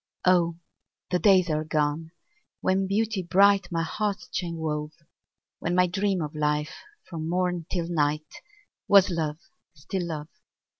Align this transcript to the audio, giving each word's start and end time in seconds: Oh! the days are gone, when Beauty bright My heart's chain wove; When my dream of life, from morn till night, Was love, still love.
Oh! 0.25 0.55
the 1.11 1.19
days 1.19 1.47
are 1.51 1.63
gone, 1.63 2.09
when 2.59 2.87
Beauty 2.87 3.21
bright 3.21 3.71
My 3.71 3.83
heart's 3.83 4.27
chain 4.29 4.57
wove; 4.57 4.93
When 5.59 5.75
my 5.75 5.85
dream 5.85 6.23
of 6.23 6.33
life, 6.33 6.75
from 7.07 7.29
morn 7.29 7.67
till 7.71 7.87
night, 7.87 8.41
Was 8.87 9.11
love, 9.11 9.37
still 9.75 10.07
love. 10.07 10.29